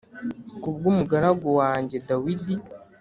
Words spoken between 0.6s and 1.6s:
Ku bw umugaragu